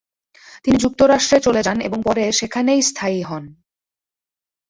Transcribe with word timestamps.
তিনি 0.63 0.77
যুক্তরাষ্ট্রে 0.77 1.37
চলে 1.39 1.61
যান 1.63 1.77
এবং 1.81 1.99
পরে 2.03 2.23
সেখানেই 2.31 2.81
স্থায়ী 2.81 3.19
হন। 3.21 3.43